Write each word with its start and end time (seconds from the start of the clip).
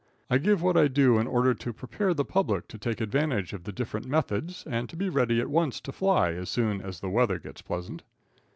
I 0.31 0.39
give 0.39 0.63
what 0.63 0.77
I 0.77 0.87
do 0.87 1.19
in 1.19 1.27
order 1.27 1.53
to 1.53 1.73
prepare 1.73 2.15
the 2.15 2.25
public 2.25 2.67
to 2.69 2.79
take 2.79 3.01
advantage 3.01 3.53
of 3.53 3.65
the 3.65 3.71
different 3.71 4.07
methods, 4.07 4.63
and 4.65 4.97
be 4.97 5.09
ready 5.09 5.39
at 5.39 5.47
once 5.51 5.79
to 5.81 5.91
fly 5.91 6.31
as 6.31 6.49
soon 6.49 6.81
as 6.81 7.01
the 7.01 7.09
weather 7.11 7.37
gets 7.37 7.61
pleasant. 7.61 8.01